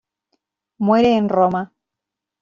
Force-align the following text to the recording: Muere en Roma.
Muere 0.79 1.15
en 1.15 1.29
Roma. 1.29 1.71